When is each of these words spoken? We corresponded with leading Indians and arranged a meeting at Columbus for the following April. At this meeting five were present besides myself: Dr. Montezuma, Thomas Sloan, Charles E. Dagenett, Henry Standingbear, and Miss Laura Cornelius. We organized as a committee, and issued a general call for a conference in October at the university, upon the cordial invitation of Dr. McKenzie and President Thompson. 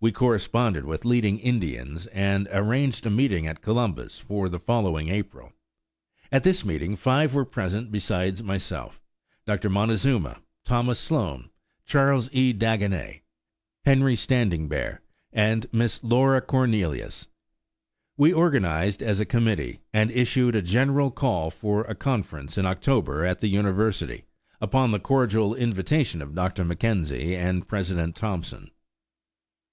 We 0.00 0.12
corresponded 0.12 0.84
with 0.84 1.06
leading 1.06 1.38
Indians 1.38 2.06
and 2.08 2.46
arranged 2.52 3.06
a 3.06 3.10
meeting 3.10 3.46
at 3.46 3.62
Columbus 3.62 4.20
for 4.20 4.48
the 4.50 4.60
following 4.60 5.08
April. 5.08 5.52
At 6.30 6.42
this 6.44 6.62
meeting 6.64 6.94
five 6.94 7.34
were 7.34 7.46
present 7.46 7.90
besides 7.90 8.42
myself: 8.42 9.00
Dr. 9.46 9.70
Montezuma, 9.70 10.42
Thomas 10.62 11.00
Sloan, 11.00 11.48
Charles 11.86 12.28
E. 12.32 12.52
Dagenett, 12.52 13.22
Henry 13.86 14.14
Standingbear, 14.14 14.98
and 15.32 15.66
Miss 15.72 16.04
Laura 16.04 16.40
Cornelius. 16.42 17.26
We 18.18 18.30
organized 18.32 19.02
as 19.02 19.18
a 19.20 19.26
committee, 19.26 19.80
and 19.92 20.10
issued 20.10 20.54
a 20.54 20.62
general 20.62 21.10
call 21.10 21.50
for 21.50 21.82
a 21.84 21.94
conference 21.96 22.56
in 22.58 22.66
October 22.66 23.24
at 23.24 23.40
the 23.40 23.48
university, 23.48 24.24
upon 24.60 24.90
the 24.92 25.00
cordial 25.00 25.54
invitation 25.54 26.20
of 26.22 26.34
Dr. 26.34 26.62
McKenzie 26.64 27.34
and 27.34 27.66
President 27.66 28.14
Thompson. 28.14 28.70